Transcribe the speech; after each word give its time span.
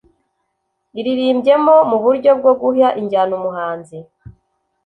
iririmbyemo 0.99 1.73
mu 1.89 1.97
buryo 2.03 2.31
bwo 2.39 2.51
guha 2.61 2.87
injyana 3.01 3.31
umuhanzi 3.39 3.97